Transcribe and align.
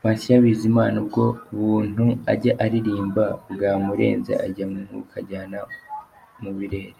Patient 0.00 0.40
Bizimana 0.44 0.94
"Ubwo 1.02 1.24
buntu" 1.58 2.04
ajya 2.32 2.52
aririmba 2.64 3.24
bwamurenze 3.52 4.32
ajya 4.46 4.64
mu 4.72 4.78
Mwuka 4.86 5.16
ajyana 5.22 5.58
mu 6.42 6.50
birere. 6.58 6.98